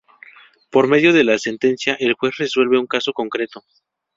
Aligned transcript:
Por 0.71 0.87
medio 0.87 1.13
de 1.13 1.23
la 1.23 1.37
sentencia 1.37 1.95
el 1.99 2.13
juez 2.15 2.35
resuelve 2.39 2.79
un 2.79 2.87
caso 2.87 3.13
concreto. 3.13 3.63